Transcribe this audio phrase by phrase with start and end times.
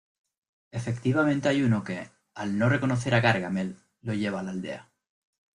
[0.71, 4.89] Efectivamente hay uno que, al no reconocer a Gargamel, lo lleva a la aldea.